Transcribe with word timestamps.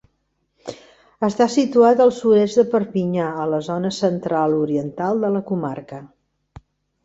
Està 1.27 1.47
situat 1.55 2.01
al 2.07 2.13
sud-est 2.21 2.59
de 2.63 2.67
Perpinyà, 2.73 3.29
a 3.43 3.47
la 3.53 3.61
zona 3.69 3.95
central-oriental 4.01 5.23
de 5.27 5.33
la 5.39 5.47
comarca. 5.53 6.05